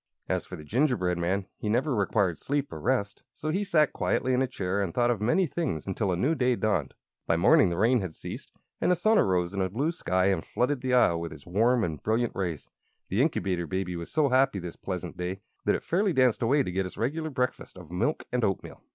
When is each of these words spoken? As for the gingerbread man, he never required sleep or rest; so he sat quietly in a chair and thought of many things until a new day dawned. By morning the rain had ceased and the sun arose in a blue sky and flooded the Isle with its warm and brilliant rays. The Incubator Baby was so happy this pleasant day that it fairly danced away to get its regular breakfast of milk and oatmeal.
As 0.27 0.47
for 0.47 0.55
the 0.55 0.63
gingerbread 0.63 1.19
man, 1.19 1.45
he 1.59 1.69
never 1.69 1.93
required 1.93 2.39
sleep 2.39 2.73
or 2.73 2.79
rest; 2.79 3.21
so 3.35 3.51
he 3.51 3.63
sat 3.63 3.93
quietly 3.93 4.33
in 4.33 4.41
a 4.41 4.47
chair 4.47 4.81
and 4.81 4.95
thought 4.95 5.11
of 5.11 5.21
many 5.21 5.45
things 5.45 5.85
until 5.85 6.11
a 6.11 6.17
new 6.17 6.33
day 6.33 6.55
dawned. 6.55 6.95
By 7.27 7.37
morning 7.37 7.69
the 7.69 7.77
rain 7.77 8.01
had 8.01 8.15
ceased 8.15 8.51
and 8.81 8.89
the 8.89 8.95
sun 8.95 9.19
arose 9.19 9.53
in 9.53 9.61
a 9.61 9.69
blue 9.69 9.91
sky 9.91 10.31
and 10.31 10.43
flooded 10.43 10.81
the 10.81 10.95
Isle 10.95 11.19
with 11.19 11.31
its 11.31 11.45
warm 11.45 11.83
and 11.83 12.01
brilliant 12.01 12.35
rays. 12.35 12.67
The 13.09 13.21
Incubator 13.21 13.67
Baby 13.67 13.95
was 13.95 14.09
so 14.11 14.29
happy 14.29 14.57
this 14.57 14.75
pleasant 14.75 15.17
day 15.17 15.41
that 15.65 15.75
it 15.75 15.83
fairly 15.83 16.13
danced 16.13 16.41
away 16.41 16.63
to 16.63 16.71
get 16.71 16.87
its 16.87 16.97
regular 16.97 17.29
breakfast 17.29 17.77
of 17.77 17.91
milk 17.91 18.25
and 18.31 18.43
oatmeal. 18.43 18.81